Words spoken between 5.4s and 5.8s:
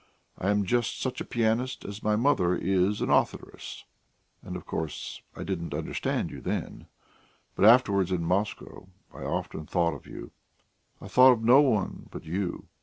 didn't